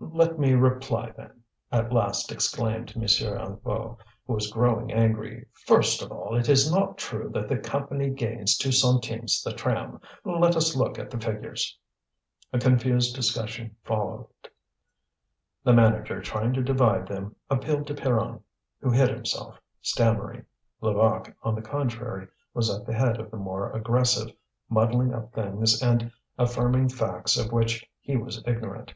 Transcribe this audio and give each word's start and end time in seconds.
"Let 0.00 0.40
me 0.40 0.54
reply, 0.54 1.12
then," 1.16 1.44
at 1.70 1.92
last 1.92 2.32
exclaimed 2.32 2.94
M. 2.96 3.02
Hennebeau, 3.02 3.96
who 4.26 4.32
was 4.32 4.50
growing 4.50 4.92
angry. 4.92 5.46
"First 5.66 6.02
of 6.02 6.10
all, 6.10 6.34
it 6.34 6.48
is 6.48 6.68
not 6.68 6.98
true 6.98 7.30
that 7.32 7.48
the 7.48 7.58
Company 7.58 8.10
gains 8.10 8.56
two 8.56 8.72
centimes 8.72 9.40
the 9.40 9.52
tram. 9.52 10.00
Let 10.24 10.56
us 10.56 10.74
look 10.74 10.98
at 10.98 11.10
the 11.10 11.20
figures." 11.20 11.78
A 12.52 12.58
confused 12.58 13.14
discussion 13.14 13.76
followed. 13.84 14.26
The 15.62 15.74
manager, 15.74 16.20
trying 16.20 16.54
to 16.54 16.62
divide 16.64 17.06
them, 17.06 17.36
appealed 17.48 17.86
to 17.86 17.94
Pierron, 17.94 18.40
who 18.80 18.90
hid 18.90 19.10
himself, 19.10 19.60
stammering. 19.80 20.44
Levaque, 20.80 21.36
on 21.44 21.54
the 21.54 21.62
contrary, 21.62 22.26
was 22.52 22.68
at 22.68 22.84
the 22.84 22.94
head 22.94 23.20
of 23.20 23.30
the 23.30 23.36
more 23.36 23.70
aggressive, 23.70 24.32
muddling 24.68 25.14
up 25.14 25.32
things 25.32 25.80
and 25.80 26.10
affirming 26.36 26.88
facts 26.88 27.38
of 27.38 27.52
which 27.52 27.88
he 28.00 28.16
was 28.16 28.42
ignorant. 28.44 28.92